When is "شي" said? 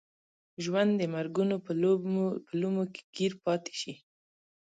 3.81-3.93